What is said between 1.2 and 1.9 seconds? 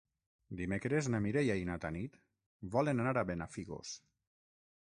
Mireia i na